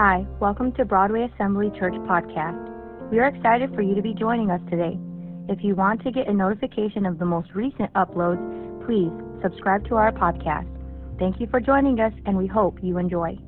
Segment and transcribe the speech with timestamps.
[0.00, 3.10] Hi, welcome to Broadway Assembly Church Podcast.
[3.10, 4.96] We are excited for you to be joining us today.
[5.48, 8.38] If you want to get a notification of the most recent uploads,
[8.86, 9.10] please
[9.42, 10.68] subscribe to our podcast.
[11.18, 13.38] Thank you for joining us, and we hope you enjoy.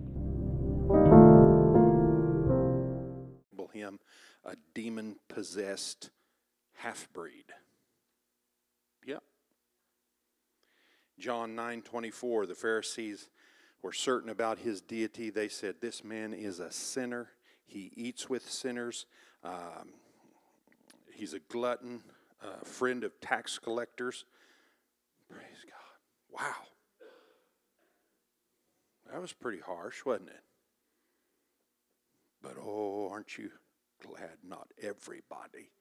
[3.72, 4.00] Him,
[4.44, 6.10] a demon possessed
[6.78, 7.44] half breed.
[9.06, 9.22] Yep.
[11.16, 13.28] John 9 24, the Pharisees
[13.82, 15.30] were certain about his deity.
[15.30, 17.30] They said, This man is a sinner.
[17.66, 19.06] He eats with sinners.
[19.44, 19.94] Um,
[21.14, 22.02] he's a glutton,
[22.42, 24.24] a friend of tax collectors.
[25.28, 26.42] Praise God.
[26.42, 26.66] Wow.
[29.12, 30.42] That was pretty harsh, wasn't it?
[32.42, 33.50] But oh, aren't you
[34.02, 35.72] glad not everybody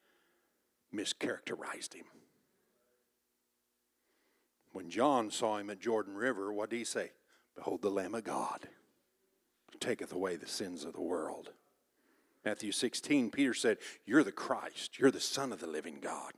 [0.94, 2.06] mischaracterized him?
[4.72, 7.12] When John saw him at Jordan River, what did he say?
[7.60, 8.70] Behold the Lamb of God,
[9.82, 11.52] taketh away the sins of the world.
[12.46, 16.32] Matthew 16, Peter said, You're the Christ, you're the Son of the living God.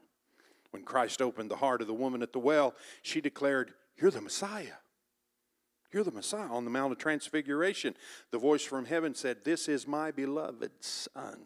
[0.71, 4.19] When Christ opened the heart of the woman at the well, she declared, You're the
[4.19, 4.79] Messiah.
[5.93, 7.93] You're the Messiah on the Mount of Transfiguration.
[8.31, 11.37] The voice from heaven said, This is my beloved Son.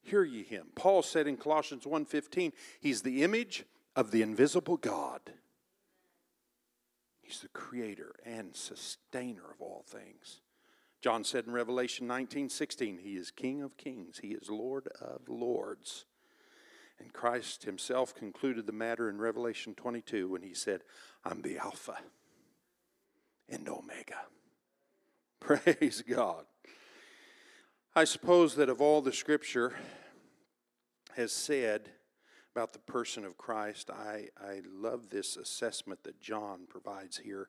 [0.00, 0.68] Hear ye him.
[0.74, 5.20] Paul said in Colossians 1:15, He's the image of the invisible God.
[7.30, 10.40] He's the creator and sustainer of all things.
[11.00, 15.28] John said in Revelation 19 16, He is King of kings, He is Lord of
[15.28, 16.06] lords.
[16.98, 20.80] And Christ Himself concluded the matter in Revelation 22 when He said,
[21.24, 21.98] I'm the Alpha
[23.48, 24.22] and Omega.
[25.40, 26.46] Praise God.
[27.94, 29.74] I suppose that of all the Scripture
[31.14, 31.90] has said,
[32.54, 37.48] about the person of Christ, I, I love this assessment that John provides here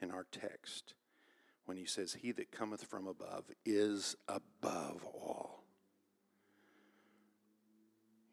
[0.00, 0.94] in our text
[1.66, 5.64] when he says, He that cometh from above is above all.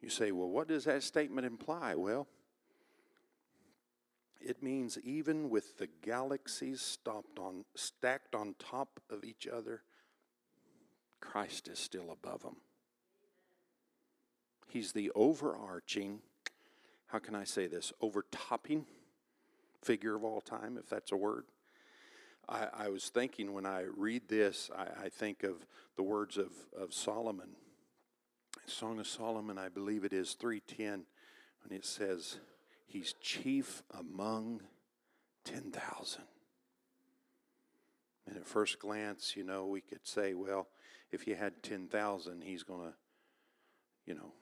[0.01, 1.95] You say, well, what does that statement imply?
[1.95, 2.27] Well,
[4.39, 9.81] it means even with the galaxies stopped on, stacked on top of each other,
[11.19, 12.57] Christ is still above them.
[14.67, 16.19] He's the overarching,
[17.07, 18.85] how can I say this, overtopping
[19.81, 21.45] figure of all time, if that's a word.
[22.49, 25.65] I, I was thinking when I read this, I, I, think of
[25.95, 27.49] the words of, of Solomon.
[28.65, 31.05] Song of Solomon, I believe it is 310,
[31.63, 32.37] when it says,
[32.87, 34.61] He's chief among
[35.43, 36.21] 10,000.
[38.27, 40.67] And at first glance, you know, we could say, well,
[41.11, 42.93] if you had 10,000, he's going to,
[44.05, 44.33] you know,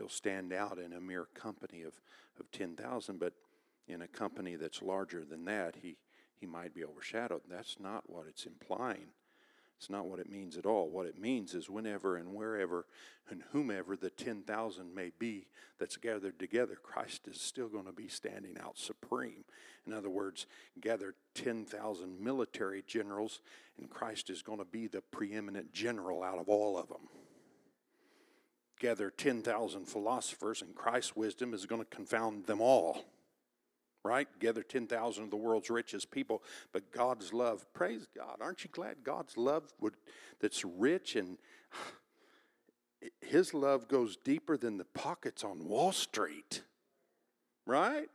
[0.00, 1.92] he'll stand out in a mere company of,
[2.38, 3.34] of 10,000, but
[3.86, 5.96] in a company that's larger than that, he,
[6.38, 7.42] he might be overshadowed.
[7.50, 9.08] That's not what it's implying.
[9.76, 10.88] It's not what it means at all.
[10.88, 12.86] What it means is whenever and wherever
[13.28, 18.08] and whomever the 10,000 may be that's gathered together, Christ is still going to be
[18.08, 19.44] standing out supreme.
[19.86, 20.46] In other words,
[20.80, 23.40] gather 10,000 military generals,
[23.78, 27.08] and Christ is going to be the preeminent general out of all of them
[28.80, 33.04] gather 10,000 philosophers, and Christ's wisdom is going to confound them all.
[34.02, 34.26] Right?
[34.40, 36.42] Gather 10,000 of the world's richest people,
[36.72, 38.38] but God's love, praise God.
[38.40, 39.94] Aren't you glad God's love would,
[40.40, 41.36] that's rich and
[43.20, 46.62] his love goes deeper than the pockets on Wall Street?
[47.66, 48.08] Right?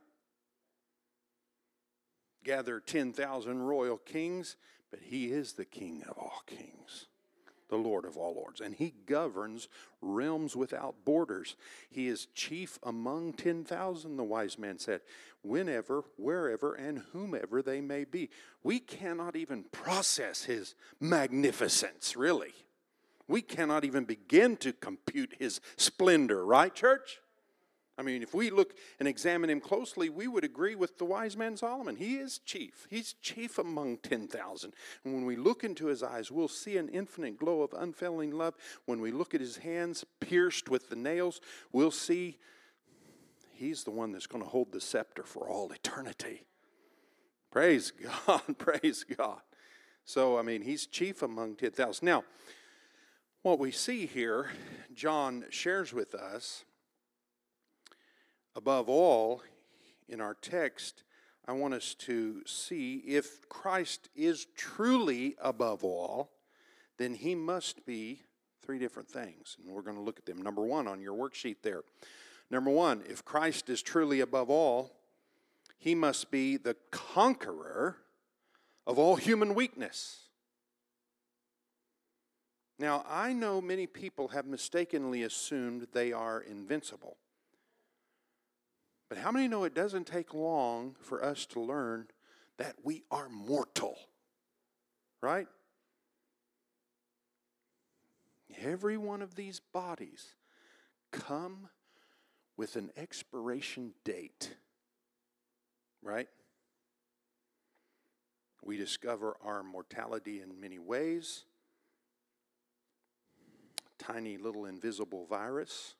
[2.44, 4.56] Gather 10,000 royal kings,
[4.90, 7.06] but he is the king of all kings
[7.68, 9.68] the Lord of all lords, and he governs
[10.00, 11.56] realms without borders.
[11.90, 15.00] He is chief among 10,000, the wise man said,
[15.42, 18.30] whenever, wherever, and whomever they may be.
[18.62, 22.54] We cannot even process his magnificence, really.
[23.28, 27.20] We cannot even begin to compute his splendor, right, church?
[27.98, 31.36] I mean, if we look and examine him closely, we would agree with the wise
[31.36, 31.96] man Solomon.
[31.96, 32.86] He is chief.
[32.90, 34.74] He's chief among 10,000.
[35.04, 38.54] And when we look into his eyes, we'll see an infinite glow of unfailing love.
[38.84, 41.40] When we look at his hands pierced with the nails,
[41.72, 42.36] we'll see
[43.54, 46.44] he's the one that's going to hold the scepter for all eternity.
[47.50, 48.42] Praise God.
[48.58, 49.40] Praise God.
[50.04, 52.04] So, I mean, he's chief among 10,000.
[52.04, 52.24] Now,
[53.40, 54.50] what we see here,
[54.94, 56.64] John shares with us
[58.56, 59.42] Above all,
[60.08, 61.04] in our text,
[61.46, 66.30] I want us to see if Christ is truly above all,
[66.96, 68.22] then he must be
[68.62, 69.58] three different things.
[69.62, 70.40] And we're going to look at them.
[70.40, 71.82] Number one on your worksheet there.
[72.50, 74.90] Number one, if Christ is truly above all,
[75.78, 77.96] he must be the conqueror
[78.86, 80.20] of all human weakness.
[82.78, 87.18] Now, I know many people have mistakenly assumed they are invincible.
[89.08, 92.08] But how many know it doesn't take long for us to learn
[92.58, 93.96] that we are mortal?
[95.20, 95.46] Right?
[98.60, 100.34] Every one of these bodies
[101.12, 101.68] come
[102.56, 104.56] with an expiration date.
[106.02, 106.28] Right?
[108.64, 111.44] We discover our mortality in many ways.
[113.98, 115.94] Tiny little invisible virus.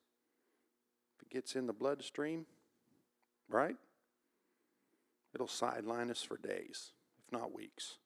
[1.17, 2.47] If it gets in the bloodstream,
[3.49, 3.77] right?
[5.35, 7.99] It'll sideline us for days, if not weeks.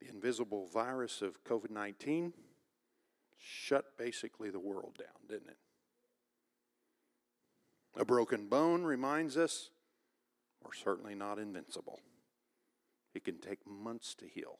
[0.00, 2.32] The invisible virus of COVID 19
[3.38, 5.58] shut basically the world down, didn't it?
[7.96, 9.70] A broken bone reminds us
[10.62, 12.00] we're certainly not invincible.
[13.14, 14.58] It can take months to heal.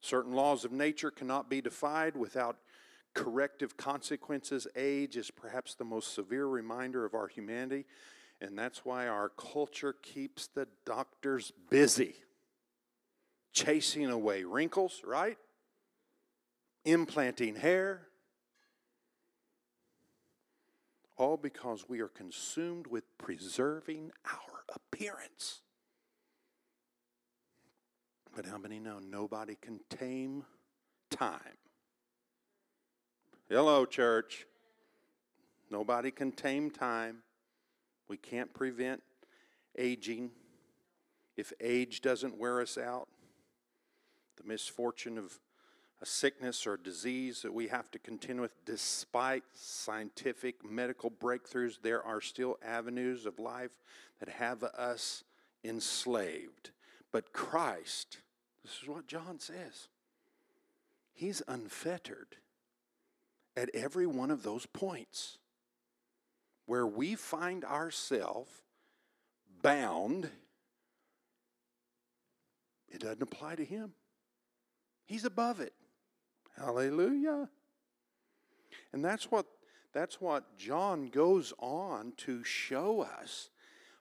[0.00, 2.58] Certain laws of nature cannot be defied without
[3.14, 4.66] corrective consequences.
[4.76, 7.84] Age is perhaps the most severe reminder of our humanity,
[8.40, 12.14] and that's why our culture keeps the doctors busy,
[13.52, 15.38] chasing away wrinkles, right?
[16.84, 18.08] Implanting hair.
[21.16, 25.60] All because we are consumed with preserving our appearance.
[28.34, 30.44] But how many know nobody can tame
[31.10, 31.61] time?
[33.48, 34.46] Hello, church.
[35.70, 37.18] Nobody can tame time.
[38.08, 39.02] We can't prevent
[39.76, 40.30] aging.
[41.36, 43.08] If age doesn't wear us out,
[44.36, 45.38] the misfortune of
[46.00, 52.02] a sickness or disease that we have to contend with, despite scientific medical breakthroughs, there
[52.02, 53.72] are still avenues of life
[54.18, 55.24] that have us
[55.62, 56.70] enslaved.
[57.12, 58.18] But Christ,
[58.64, 59.88] this is what John says,
[61.12, 62.36] He's unfettered
[63.56, 65.38] at every one of those points
[66.66, 68.50] where we find ourselves
[69.62, 70.30] bound,
[72.88, 73.92] it doesn't apply to him.
[75.06, 75.74] He's above it.
[76.56, 77.48] Hallelujah.
[78.92, 79.46] And that's what
[79.92, 83.50] that's what John goes on to show us.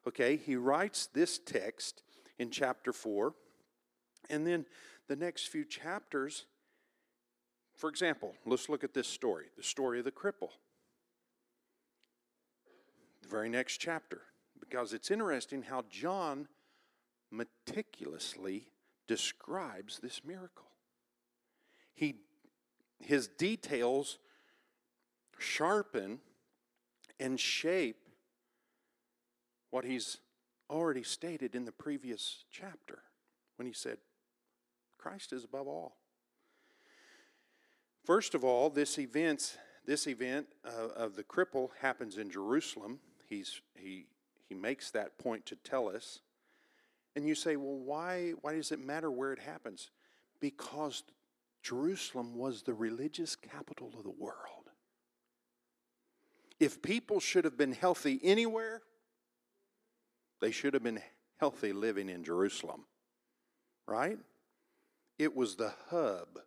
[0.08, 2.02] Okay, he writes this text
[2.40, 3.34] in chapter 4
[4.30, 4.66] and then
[5.08, 6.46] the next few chapters
[7.76, 10.50] for example, let's look at this story the story of the cripple.
[13.22, 14.22] The very next chapter,
[14.60, 16.48] because it's interesting how John
[17.32, 18.68] meticulously
[19.08, 20.68] describes this miracle.
[21.94, 22.16] He,
[23.00, 24.20] his details
[25.38, 26.20] sharpen
[27.20, 28.08] and shape
[29.70, 30.18] what he's
[30.70, 33.00] already stated in the previous chapter
[33.56, 33.98] when he said,
[34.98, 35.98] Christ is above all.
[38.12, 43.00] First of all, this event, this event uh, of the cripple happens in Jerusalem.
[43.30, 44.04] He's, he,
[44.50, 46.20] he makes that point to tell us.
[47.16, 49.92] And you say, well, why, why does it matter where it happens?
[50.42, 51.04] Because
[51.64, 54.68] Jerusalem was the religious capital of the world.
[56.60, 58.82] If people should have been healthy anywhere,
[60.42, 61.00] they should have been
[61.40, 62.84] healthy living in Jerusalem,
[63.88, 64.20] right?
[65.18, 66.42] It was the hub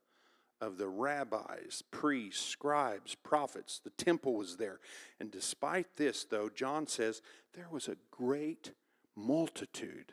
[0.61, 3.81] of the rabbis, priests, scribes, prophets.
[3.83, 4.81] The temple was there.
[5.21, 7.23] And despite this, though, John says
[7.55, 8.73] there was a great
[9.17, 10.13] multitude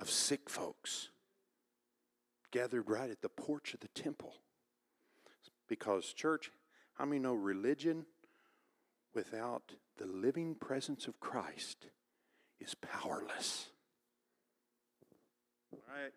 [0.00, 1.10] of sick folks
[2.50, 4.34] gathered right at the porch of the temple.
[5.68, 6.50] Because, church,
[6.94, 8.06] how many know religion
[9.14, 11.86] without the living presence of Christ
[12.58, 13.68] is powerless?
[15.72, 16.12] Right?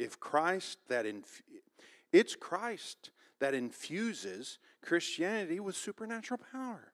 [0.00, 1.42] If Christ, that inf-
[2.10, 6.92] it's Christ that infuses Christianity with supernatural power.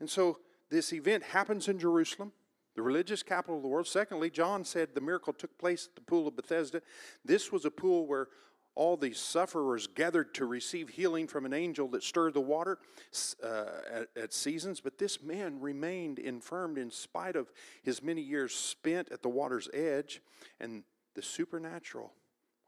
[0.00, 2.32] And so this event happens in Jerusalem,
[2.74, 3.86] the religious capital of the world.
[3.86, 6.82] Secondly, John said the miracle took place at the pool of Bethesda.
[7.24, 8.26] This was a pool where
[8.74, 12.78] all these sufferers gathered to receive healing from an angel that stirred the water
[13.44, 14.80] uh, at, at, seasons.
[14.80, 17.50] But this man remained infirmed in spite of
[17.82, 20.20] his many years spent at the water's edge.
[20.60, 20.84] And
[21.18, 22.12] the supernatural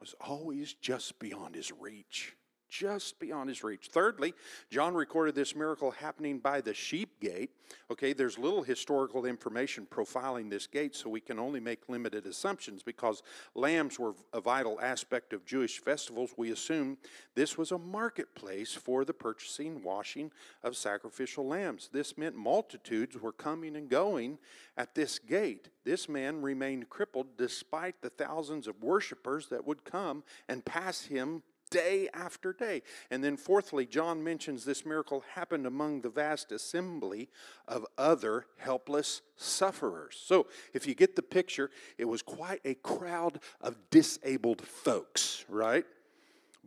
[0.00, 2.34] was always just beyond his reach.
[2.70, 3.88] Just beyond his reach.
[3.90, 4.32] Thirdly,
[4.70, 7.50] John recorded this miracle happening by the sheep gate.
[7.90, 12.82] Okay, there's little historical information profiling this gate, so we can only make limited assumptions
[12.82, 13.22] because
[13.54, 16.30] lambs were a vital aspect of Jewish festivals.
[16.36, 16.96] We assume
[17.34, 20.30] this was a marketplace for the purchasing, washing
[20.62, 21.90] of sacrificial lambs.
[21.92, 24.38] This meant multitudes were coming and going
[24.76, 25.68] at this gate.
[25.84, 31.42] This man remained crippled despite the thousands of worshipers that would come and pass him
[31.70, 32.82] day after day.
[33.10, 37.28] And then, fourthly, John mentions this miracle happened among the vast assembly
[37.66, 40.20] of other helpless sufferers.
[40.22, 45.84] So, if you get the picture, it was quite a crowd of disabled folks, right?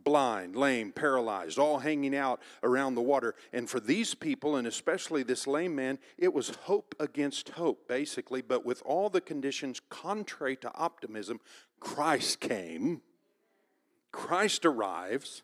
[0.03, 3.35] Blind, lame, paralyzed, all hanging out around the water.
[3.53, 8.41] And for these people, and especially this lame man, it was hope against hope, basically.
[8.41, 11.39] But with all the conditions contrary to optimism,
[11.79, 13.01] Christ came
[14.13, 15.41] Christ arrives,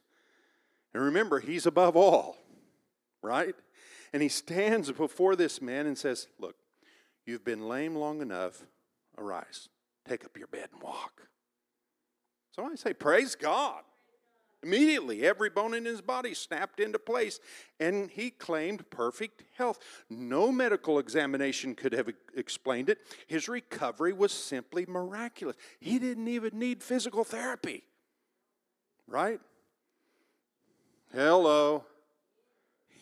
[0.93, 2.37] and remember, he's above all,
[3.21, 3.55] right?
[4.13, 6.55] And he stands before this man and says, Look,
[7.25, 8.63] you've been lame long enough.
[9.17, 9.67] Arise,
[10.07, 11.27] take up your bed and walk.
[12.51, 13.81] So I say, Praise God.
[14.61, 17.39] Immediately, every bone in his body snapped into place,
[17.79, 19.79] and he claimed perfect health.
[20.09, 22.99] No medical examination could have explained it.
[23.25, 25.55] His recovery was simply miraculous.
[25.79, 27.83] He didn't even need physical therapy
[29.09, 29.39] right?
[31.13, 31.83] Hello.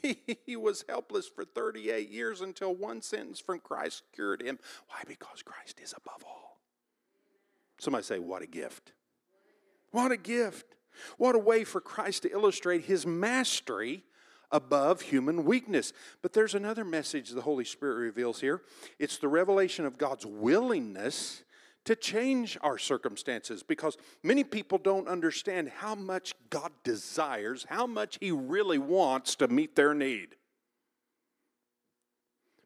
[0.45, 4.59] He, was helpless for 38 years until one sentence from Christ cured him.
[4.87, 5.01] Why?
[5.05, 6.61] Because Christ is above all.
[7.79, 8.93] Somebody say, What a gift!
[9.91, 10.75] What a gift!
[11.17, 14.03] What a way for Christ to illustrate his mastery
[14.51, 15.93] above human weakness.
[16.21, 18.61] But there's another message the Holy Spirit reveals here
[18.99, 21.43] it's the revelation of God's willingness
[21.87, 28.17] to change our circumstances because many people don't understand how much God desires, how much
[28.19, 30.35] He really wants to meet their need.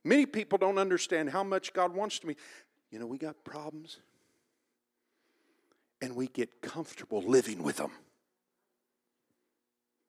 [0.03, 2.39] Many people don't understand how much God wants to meet.
[2.89, 3.99] You know, we got problems
[6.01, 7.91] and we get comfortable living with them.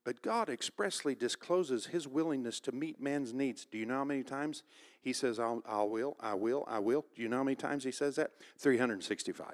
[0.05, 3.65] But God expressly discloses his willingness to meet man's needs.
[3.65, 4.65] Do you know how many times
[5.01, 7.05] he says, I'll, I will, I will, I will?
[7.15, 8.33] Do you know how many times he says that?
[8.59, 9.47] 365.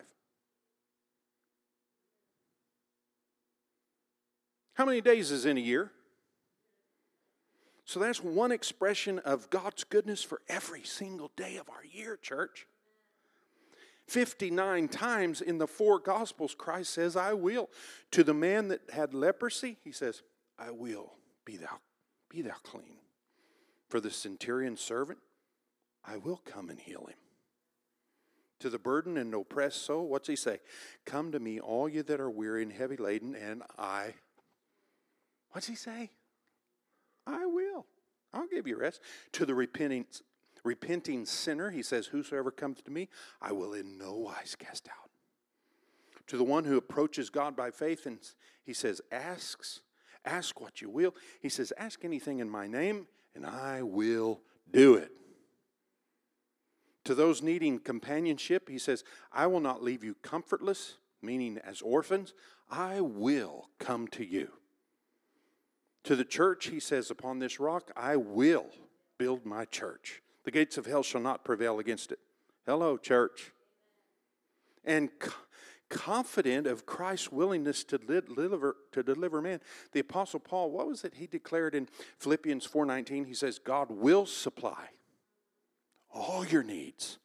[4.75, 5.91] How many days is in a year?
[7.85, 12.67] So that's one expression of God's goodness for every single day of our year, church.
[14.07, 17.69] 59 times in the four Gospels, Christ says, I will.
[18.13, 20.23] To the man that had leprosy, he says,
[20.59, 21.79] I will be thou
[22.29, 22.97] be thou clean.
[23.89, 25.19] For the centurion servant,
[26.05, 27.17] I will come and heal him.
[28.61, 30.59] To the burdened and oppressed soul, what's he say?
[31.07, 34.15] Come to me, all you that are weary and heavy laden, and I.
[35.53, 36.11] What's he say?
[37.27, 37.87] I will.
[38.35, 39.01] I'll give you rest.
[39.33, 40.07] To the repenting,
[40.65, 43.09] repenting sinner, he says, Whosoever comes to me,
[43.41, 45.11] I will in no wise cast out.
[46.27, 48.19] To the one who approaches God by faith, and
[48.65, 49.81] he says, Asks,
[50.25, 51.15] Ask what you will.
[51.41, 55.13] He says, Ask anything in my name, and I will do it.
[57.05, 62.35] To those needing companionship, he says, I will not leave you comfortless, meaning as orphans.
[62.71, 64.51] I will come to you.
[66.05, 68.67] To the church, he says, Upon this rock I will
[69.19, 70.23] build my church.
[70.45, 72.19] The gates of hell shall not prevail against it.
[72.67, 73.53] Hello, church.
[74.85, 75.11] And
[75.89, 79.61] confident of Christ's willingness to deliver to deliver man.
[79.93, 83.27] The apostle Paul, what was it he declared in Philippians 4:19?
[83.27, 84.91] He says God will supply
[86.11, 87.19] all your needs.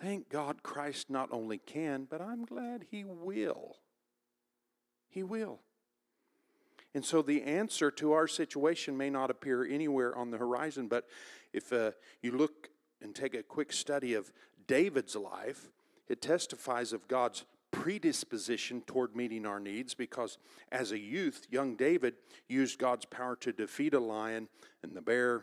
[0.00, 3.76] Thank God Christ not only can, but I'm glad he will.
[5.08, 5.60] He will.
[6.94, 11.08] And so the answer to our situation may not appear anywhere on the horizon, but
[11.52, 12.68] if uh, you look
[13.00, 14.32] and take a quick study of
[14.66, 15.70] David's life,
[16.08, 20.38] it testifies of God's predisposition toward meeting our needs because
[20.70, 22.14] as a youth, young David
[22.48, 24.48] used God's power to defeat a lion
[24.82, 25.42] and the bear.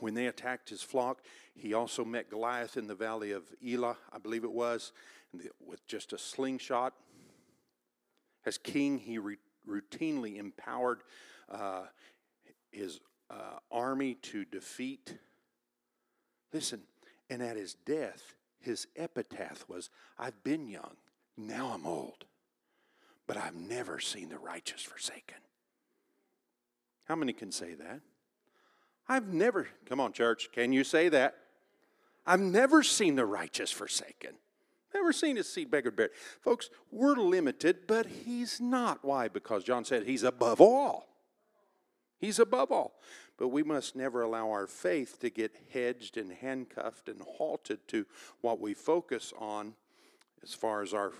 [0.00, 1.22] When they attacked his flock,
[1.54, 4.92] he also met Goliath in the valley of Elah, I believe it was,
[5.64, 6.92] with just a slingshot.
[8.44, 11.02] As king, he re- routinely empowered
[11.48, 11.84] uh,
[12.72, 15.16] his uh, army to defeat.
[16.52, 16.82] Listen,
[17.30, 20.96] and at his death, his epitaph was, I've been young
[21.36, 22.24] now I'm old,
[23.26, 25.38] but I've never seen the righteous forsaken.
[27.04, 28.00] How many can say that?
[29.08, 31.36] I've never, come on, church, can you say that?
[32.26, 34.36] I've never seen the righteous forsaken.
[34.94, 36.10] Never seen his seed beggar bread.
[36.40, 39.04] Folks, we're limited, but he's not.
[39.04, 39.28] Why?
[39.28, 41.08] Because John said he's above all.
[42.18, 42.94] He's above all.
[43.36, 48.06] But we must never allow our faith to get hedged and handcuffed and halted to
[48.40, 49.74] what we focus on
[50.44, 51.12] as far as our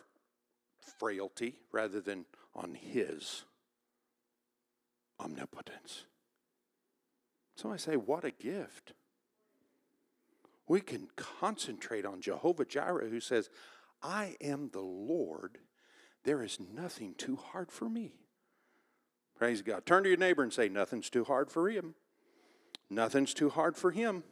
[0.99, 3.45] frailty rather than on His
[5.19, 6.04] omnipotence.
[7.57, 8.93] So I say, what a gift.
[10.66, 13.50] We can concentrate on Jehovah Jireh, who says,
[14.02, 15.59] I am the Lord.
[16.25, 18.12] There is nothing too hard for me.
[19.37, 19.85] Praise God.
[19.85, 21.95] Turn to your neighbor and say, Nothing's too hard for him.
[22.88, 24.23] Nothing's too hard for him.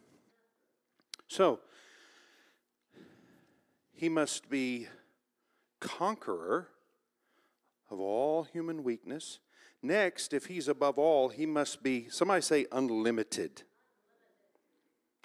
[1.27, 1.59] So,
[4.03, 4.85] he must be
[5.79, 6.67] conqueror
[7.89, 9.39] of all human weakness.
[9.81, 13.63] Next, if he's above all, he must be, somebody say, unlimited.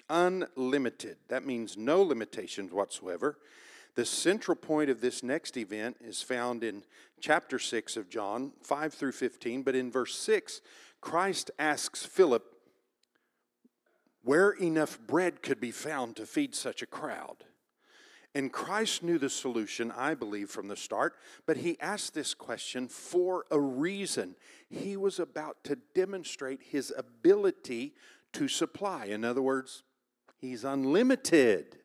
[0.09, 1.17] Unlimited.
[1.27, 3.37] That means no limitations whatsoever.
[3.95, 6.83] The central point of this next event is found in
[7.19, 9.61] chapter 6 of John, 5 through 15.
[9.61, 10.61] But in verse 6,
[11.01, 12.45] Christ asks Philip
[14.23, 17.43] where enough bread could be found to feed such a crowd.
[18.35, 21.15] And Christ knew the solution, I believe, from the start,
[21.47, 24.35] but he asked this question for a reason.
[24.69, 27.95] He was about to demonstrate his ability
[28.33, 29.05] to supply.
[29.05, 29.81] In other words,
[30.37, 31.79] he's unlimited.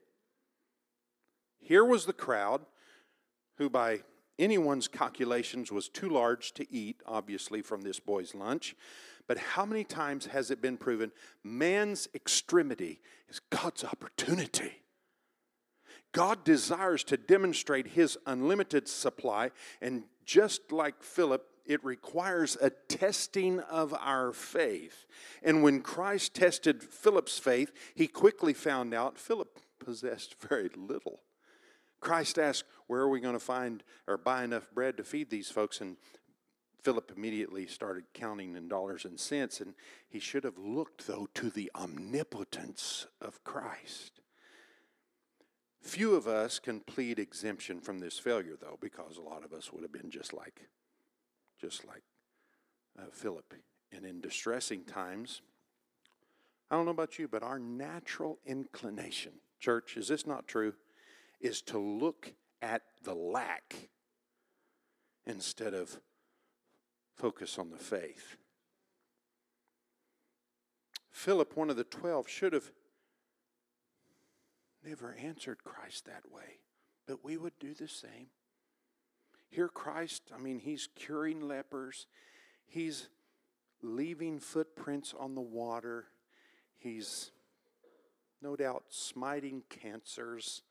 [1.58, 2.66] Here was the crowd,
[3.56, 4.00] who by
[4.38, 8.76] anyone's calculations was too large to eat, obviously, from this boy's lunch.
[9.26, 11.10] But how many times has it been proven
[11.42, 14.83] man's extremity is God's opportunity?
[16.14, 19.50] God desires to demonstrate his unlimited supply,
[19.82, 25.06] and just like Philip, it requires a testing of our faith.
[25.42, 31.20] And when Christ tested Philip's faith, he quickly found out Philip possessed very little.
[32.00, 35.50] Christ asked, Where are we going to find or buy enough bread to feed these
[35.50, 35.80] folks?
[35.80, 35.96] And
[36.84, 39.74] Philip immediately started counting in dollars and cents, and
[40.08, 44.20] he should have looked, though, to the omnipotence of Christ.
[45.84, 49.70] Few of us can plead exemption from this failure, though, because a lot of us
[49.70, 50.62] would have been just like,
[51.60, 52.02] just like
[52.98, 53.52] uh, Philip.
[53.92, 55.42] And in distressing times,
[56.70, 60.72] I don't know about you, but our natural inclination, church, is this not true?
[61.38, 63.90] Is to look at the lack
[65.26, 66.00] instead of
[67.14, 68.36] focus on the faith.
[71.10, 72.72] Philip, one of the twelve, should have
[74.84, 76.60] never answered Christ that way,
[77.06, 78.28] but we would do the same.
[79.50, 82.06] Here, Christ, I mean, he's curing lepers,
[82.66, 83.08] he's
[83.82, 86.06] leaving footprints on the water,
[86.76, 87.30] he's
[88.42, 90.62] no doubt smiting cancers.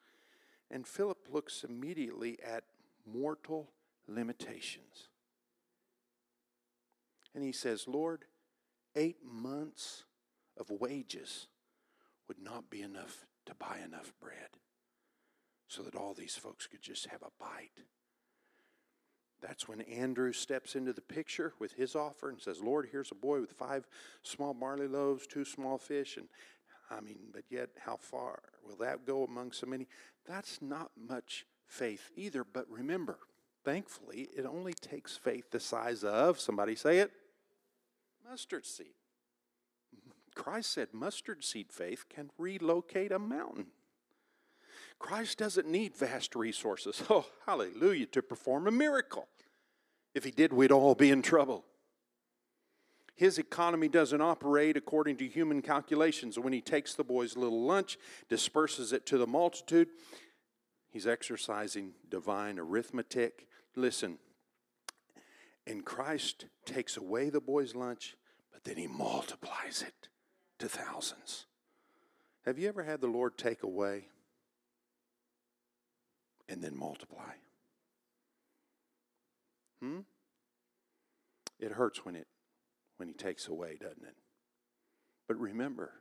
[0.69, 2.63] And Philip looks immediately at
[3.05, 3.69] mortal
[4.07, 5.09] limitations.
[7.35, 8.25] And he says, Lord,
[8.95, 10.03] eight months
[10.57, 11.47] of wages
[12.27, 14.49] would not be enough to buy enough bread
[15.67, 17.85] so that all these folks could just have a bite.
[19.41, 23.15] That's when Andrew steps into the picture with his offer and says, Lord, here's a
[23.15, 23.85] boy with five
[24.21, 26.15] small barley loaves, two small fish.
[26.15, 26.27] And
[26.89, 29.87] I mean, but yet, how far will that go among so many?
[30.25, 32.45] That's not much faith either.
[32.45, 33.17] But remember,
[33.65, 37.11] thankfully, it only takes faith the size of, somebody say it,
[38.29, 38.93] mustard seed.
[40.33, 43.67] Christ said mustard seed faith can relocate a mountain.
[44.99, 49.27] Christ doesn't need vast resources, oh, hallelujah, to perform a miracle.
[50.13, 51.65] If he did, we'd all be in trouble.
[53.15, 56.39] His economy doesn't operate according to human calculations.
[56.39, 59.89] When he takes the boy's little lunch, disperses it to the multitude,
[60.89, 63.47] he's exercising divine arithmetic.
[63.75, 64.17] Listen,
[65.67, 68.15] and Christ takes away the boy's lunch,
[68.51, 70.09] but then he multiplies it
[70.63, 71.45] to thousands.
[72.45, 74.07] Have you ever had the Lord take away
[76.47, 77.33] and then multiply?
[79.81, 79.99] Hmm?
[81.59, 82.27] It hurts when it
[82.95, 84.15] when he takes away, doesn't it?
[85.27, 85.91] But remember,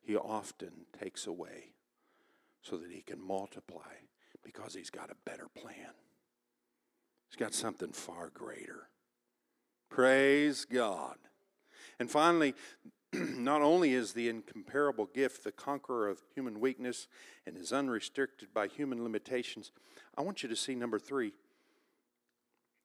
[0.00, 1.74] he often takes away
[2.60, 3.94] so that he can multiply
[4.42, 5.94] because he's got a better plan.
[7.28, 8.88] He's got something far greater.
[9.90, 11.16] Praise God.
[12.00, 12.54] And finally,
[13.12, 17.08] not only is the incomparable gift the conqueror of human weakness
[17.46, 19.72] and is unrestricted by human limitations,
[20.16, 21.32] I want you to see number three.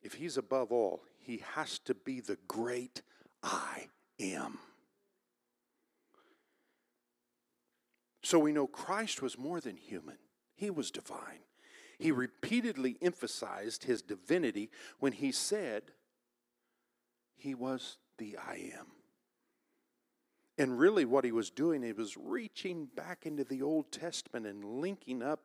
[0.02, 3.02] If he's above all, he has to be the great
[3.42, 3.88] I
[4.20, 4.60] am.
[8.22, 10.18] So we know Christ was more than human,
[10.56, 11.44] He was divine.
[12.00, 15.84] He repeatedly emphasized his divinity when he said
[17.36, 18.88] he was the I am.
[20.58, 24.64] And really, what he was doing, he was reaching back into the Old Testament and
[24.64, 25.42] linking up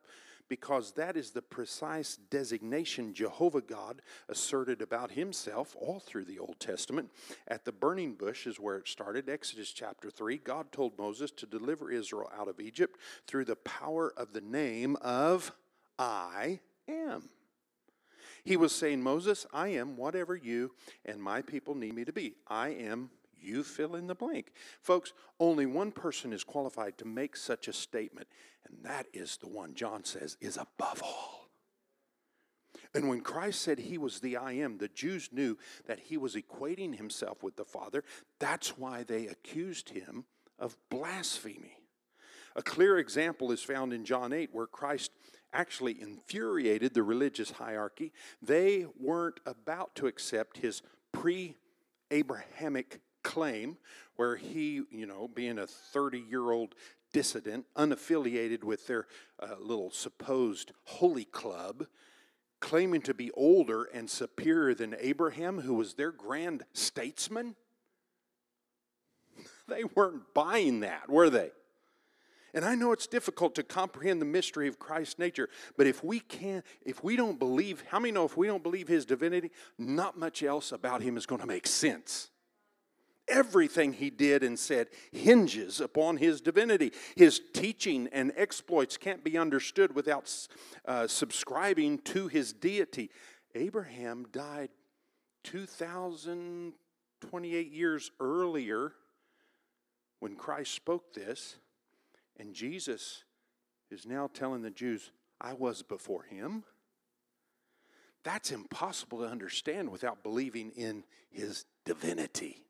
[0.49, 6.59] because that is the precise designation Jehovah God asserted about himself all through the Old
[6.59, 7.11] Testament.
[7.47, 10.37] At the burning bush is where it started, Exodus chapter 3.
[10.37, 14.95] God told Moses to deliver Israel out of Egypt through the power of the name
[15.01, 15.51] of
[15.97, 17.29] I am.
[18.43, 20.71] He was saying, Moses, I am whatever you
[21.05, 22.35] and my people need me to be.
[22.47, 24.51] I am you fill in the blank.
[24.81, 28.27] Folks, only one person is qualified to make such a statement,
[28.67, 31.39] and that is the one John says is above all.
[32.93, 36.35] And when Christ said he was the I am, the Jews knew that he was
[36.35, 38.03] equating himself with the Father.
[38.39, 40.25] That's why they accused him
[40.57, 41.77] of blasphemy.
[42.55, 45.11] A clear example is found in John 8, where Christ
[45.53, 48.11] actually infuriated the religious hierarchy.
[48.41, 51.55] They weren't about to accept his pre
[52.11, 53.77] Abrahamic claim
[54.15, 56.73] where he, you know, being a 30 year old
[57.13, 59.05] dissident, unaffiliated with their
[59.39, 61.85] uh, little supposed holy club,
[62.59, 67.55] claiming to be older and superior than Abraham, who was their grand statesman.
[69.67, 71.51] They weren't buying that, were they?
[72.55, 76.19] And I know it's difficult to comprehend the mystery of Christ's nature, but if we
[76.19, 80.17] can't, if we don't believe, how many know if we don't believe his divinity, not
[80.17, 82.31] much else about him is going to make sense?
[83.29, 86.91] Everything he did and said hinges upon his divinity.
[87.15, 90.47] His teaching and exploits can't be understood without
[90.85, 93.11] uh, subscribing to his deity.
[93.55, 94.69] Abraham died
[95.43, 98.93] 2,028 years earlier
[100.19, 101.55] when Christ spoke this,
[102.37, 103.23] and Jesus
[103.89, 105.11] is now telling the Jews,
[105.41, 106.65] I was before him.
[108.23, 112.65] That's impossible to understand without believing in his divinity.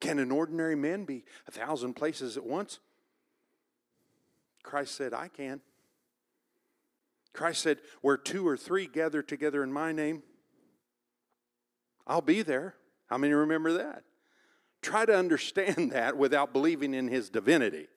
[0.00, 2.80] Can an ordinary man be a thousand places at once?
[4.62, 5.60] Christ said, I can.
[7.32, 10.22] Christ said, Where two or three gather together in my name,
[12.06, 12.74] I'll be there.
[13.06, 14.04] How many remember that?
[14.82, 17.88] Try to understand that without believing in his divinity.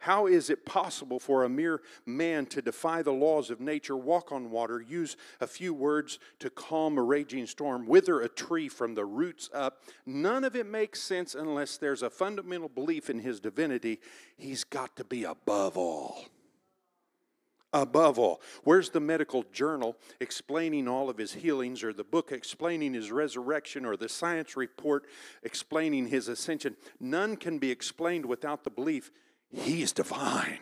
[0.00, 4.32] How, is it possible for a mere man to defy the laws of nature, walk
[4.32, 8.94] on water, use a few words to calm a raging storm, wither a tree from
[8.94, 9.82] the roots up?
[10.06, 14.00] None of it makes sense unless there's a fundamental belief in his divinity.
[14.38, 16.24] He's got to be above all
[17.72, 18.40] above all.
[18.64, 23.84] Where's the medical journal explaining all of his healings, or the book explaining his resurrection,
[23.84, 25.06] or the science report
[25.44, 26.76] explaining his ascension?
[26.98, 29.12] None can be explained without the belief
[29.52, 30.60] He's divine.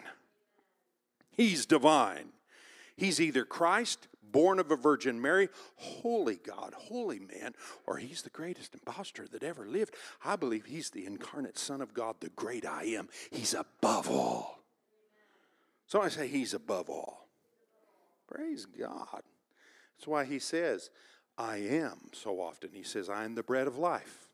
[1.31, 2.31] He's divine.
[2.96, 7.55] He's either Christ, born of a Virgin Mary, holy God, holy man,
[7.87, 9.94] or he's the greatest impostor that ever lived.
[10.24, 13.09] I believe he's the incarnate Son of God, the great I am.
[13.31, 14.59] He's above all.
[15.87, 17.29] So I say he's above all.
[18.27, 19.22] Praise God.
[19.96, 20.90] That's why he says,
[21.37, 22.70] I am so often.
[22.72, 24.29] He says, I am the bread of life,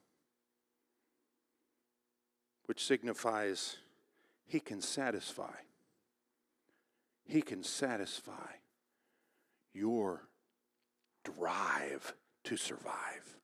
[2.67, 3.77] which signifies
[4.47, 5.55] he can satisfy.
[7.27, 8.53] He can satisfy
[9.73, 10.29] your
[11.25, 13.37] drive to survive.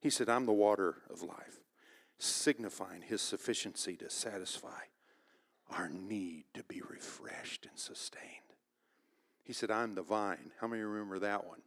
[0.00, 1.60] He said, I'm the water of life,
[2.18, 4.84] signifying his sufficiency to satisfy
[5.70, 8.22] our need to be refreshed and sustained.
[9.42, 10.52] He said, I'm the vine.
[10.60, 11.60] How many remember that one?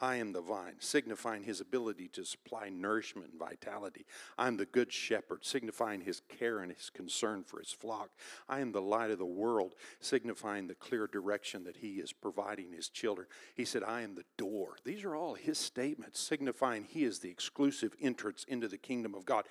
[0.00, 4.06] I am the vine, signifying his ability to supply nourishment and vitality.
[4.38, 8.10] I am the good shepherd, signifying his care and his concern for his flock.
[8.48, 12.72] I am the light of the world, signifying the clear direction that he is providing
[12.72, 13.26] his children.
[13.54, 14.76] He said, I am the door.
[14.84, 19.26] These are all his statements, signifying he is the exclusive entrance into the kingdom of
[19.26, 19.44] God.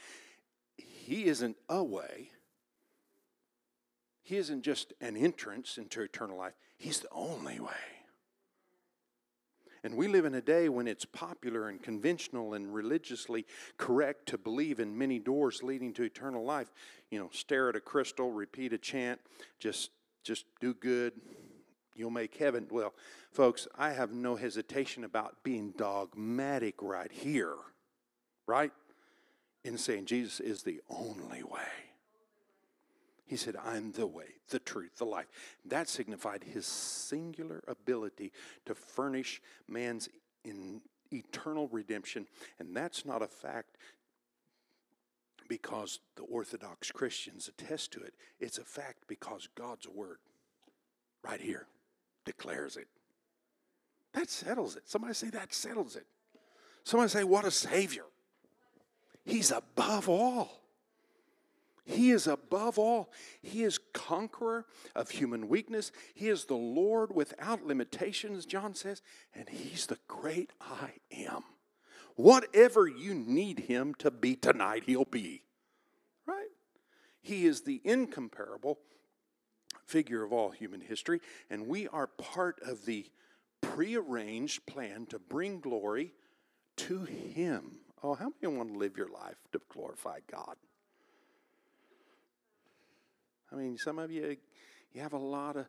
[0.78, 2.32] He isn't a way,
[4.24, 7.99] he isn't just an entrance into eternal life, he's the only way.
[9.84, 13.46] And we live in a day when it's popular and conventional and religiously
[13.78, 16.72] correct to believe in many doors leading to eternal life.
[17.10, 19.20] You know, stare at a crystal, repeat a chant,
[19.60, 19.92] just
[20.24, 21.14] just do good,
[21.96, 22.68] you'll make heaven.
[22.70, 22.94] Well,
[23.32, 27.56] folks, I have no hesitation about being dogmatic right here,
[28.46, 28.72] right?
[29.64, 31.89] In saying Jesus is the only way.
[33.30, 35.28] He said, I'm the way, the truth, the life.
[35.64, 38.32] That signified his singular ability
[38.66, 40.10] to furnish man's
[41.12, 42.26] eternal redemption.
[42.58, 43.78] And that's not a fact
[45.48, 48.16] because the Orthodox Christians attest to it.
[48.40, 50.18] It's a fact because God's word,
[51.24, 51.68] right here,
[52.26, 52.88] declares it.
[54.14, 54.90] That settles it.
[54.90, 56.08] Somebody say, that settles it.
[56.84, 58.06] Somebody say, what a Savior.
[59.24, 60.59] He's above all.
[61.90, 63.12] He is above all.
[63.42, 65.92] He is conqueror of human weakness.
[66.14, 69.02] He is the Lord without limitations, John says,
[69.34, 71.44] and He's the great I am.
[72.16, 75.42] Whatever you need Him to be tonight, He'll be.
[76.28, 76.50] Right?
[77.24, 78.78] He is the incomparable
[79.88, 83.08] figure of all human history, and we are part of the
[83.62, 86.14] prearranged plan to bring glory
[86.78, 87.80] to Him.
[88.04, 90.56] Oh, how many want to live your life to glorify God?
[93.52, 94.38] I mean, some of you,
[94.94, 95.66] you have a lot of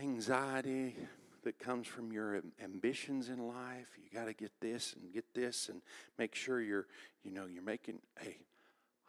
[0.00, 0.96] anxiety
[1.42, 3.88] that comes from your ambitions in life.
[3.96, 5.82] You got to get this and get this and
[6.18, 6.86] make sure you're,
[7.22, 8.38] you know, you're making, hey,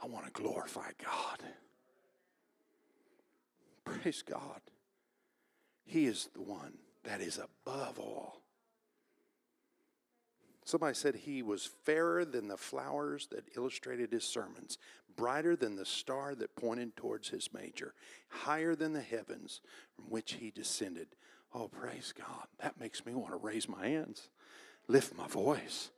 [0.01, 1.39] I want to glorify God.
[3.85, 4.61] Praise God.
[5.85, 8.41] He is the one that is above all.
[10.65, 14.79] Somebody said he was fairer than the flowers that illustrated his sermons,
[15.15, 17.93] brighter than the star that pointed towards his major,
[18.29, 19.61] higher than the heavens
[19.95, 21.07] from which he descended.
[21.53, 22.47] Oh, praise God.
[22.61, 24.29] That makes me want to raise my hands,
[24.87, 25.91] lift my voice,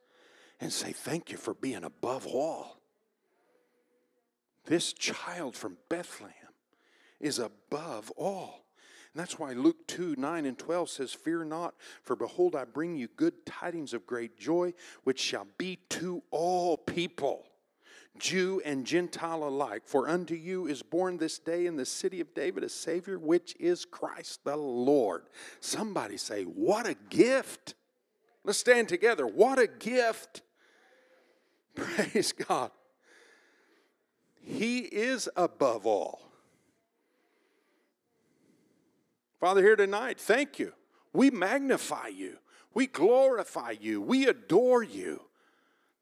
[0.60, 2.78] and say, Thank you for being above all.
[4.66, 6.34] This child from Bethlehem
[7.20, 8.66] is above all.
[9.14, 12.96] And that's why Luke 2 9 and 12 says, Fear not, for behold, I bring
[12.96, 14.74] you good tidings of great joy,
[15.06, 17.48] which shall be to all people.
[18.20, 19.84] Jew and Gentile alike.
[19.86, 23.56] For unto you is born this day in the city of David a Savior, which
[23.60, 25.24] is Christ the Lord.
[25.60, 27.76] Somebody say, What a gift!
[28.44, 29.28] Let's stand together.
[29.28, 30.42] What a gift!
[31.76, 32.72] Praise God.
[34.42, 36.22] He is above all.
[39.40, 40.74] Father, here tonight, thank you.
[41.14, 42.38] We magnify you.
[42.74, 44.02] We glorify you.
[44.02, 45.27] We adore you.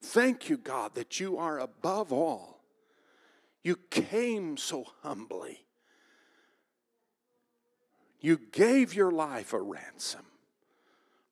[0.05, 2.61] Thank you, God, that you are above all.
[3.63, 5.65] You came so humbly.
[8.21, 10.25] You gave your life a ransom.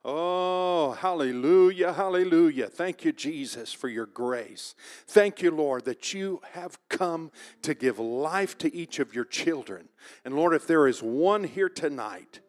[0.04, 2.68] Oh, hallelujah, hallelujah.
[2.68, 4.76] Thank you, Jesus, for your grace.
[5.08, 7.32] Thank you, Lord, that you have come
[7.62, 9.88] to give life to each of your children.
[10.26, 12.42] And Lord, if there is one here tonight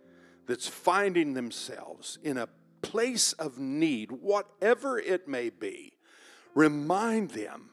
[0.47, 2.49] that's finding themselves in a
[2.83, 5.94] place of need, whatever it may be,
[6.55, 7.71] remind them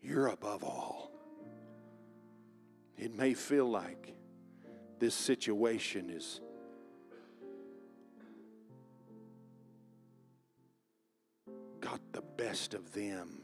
[0.00, 1.10] you're above all.
[2.96, 4.14] It may feel like
[4.98, 6.40] this situation is
[11.80, 13.40] got the best of them.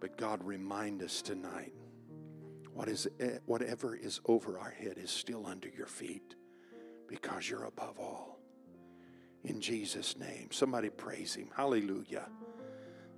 [0.00, 1.74] But God, remind us tonight
[2.72, 6.34] what is, eh, whatever is over our head is still under your feet
[7.08, 8.38] because you're above all.
[9.44, 10.48] In Jesus' name.
[10.52, 11.50] Somebody praise him.
[11.54, 12.28] Hallelujah.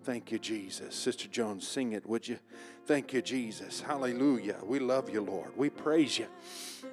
[0.05, 0.95] Thank you, Jesus.
[0.95, 2.39] Sister Jones, sing it, would you?
[2.85, 3.81] Thank you, Jesus.
[3.81, 4.57] Hallelujah.
[4.63, 5.57] We love you, Lord.
[5.57, 6.27] We praise you.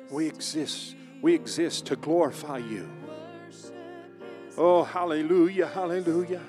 [0.09, 0.95] We exist.
[1.21, 2.89] We exist to glorify you.
[4.57, 6.41] Oh, hallelujah, hallelujah.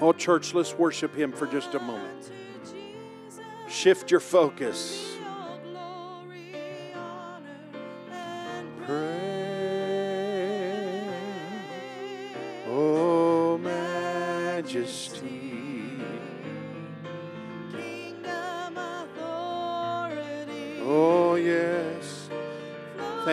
[0.00, 2.30] Oh, church, let's worship Him for just a moment.
[3.68, 5.10] Shift your focus.
[8.86, 9.00] Pray,
[12.68, 15.63] oh Majesty.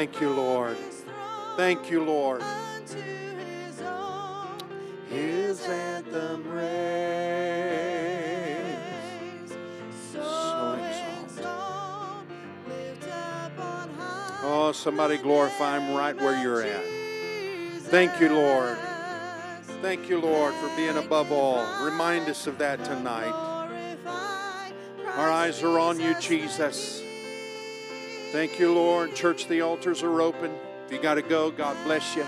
[0.01, 0.77] Thank you, Lord.
[1.57, 2.41] Thank you, Lord.
[5.07, 6.63] His anthem raised.
[10.11, 11.45] So exalted.
[14.41, 16.83] Oh, somebody glorify him right where you're at.
[17.83, 18.79] Thank you, Lord.
[19.83, 21.85] Thank you, Lord, for being above all.
[21.85, 23.35] Remind us of that tonight.
[25.15, 27.00] Our eyes are on you, Jesus.
[28.31, 29.13] Thank you, Lord.
[29.13, 30.53] Church, the altars are open.
[30.85, 32.25] If you got to go, God bless you.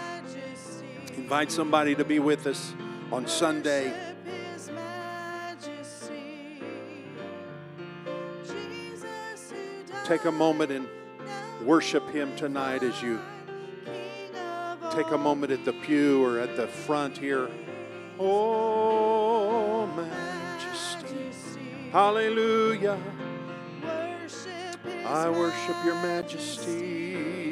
[1.16, 2.74] Invite somebody to be with us
[3.10, 3.94] on Sunday.
[10.04, 10.90] Take a moment and
[11.66, 13.18] worship Him tonight as you
[14.92, 17.50] take a moment at the pew or at the front here.
[18.20, 21.32] Oh, majesty.
[21.94, 23.00] Hallelujah.
[25.06, 27.43] I worship your majesty.